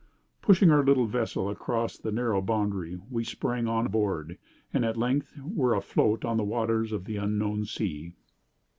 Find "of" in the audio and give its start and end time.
6.91-7.05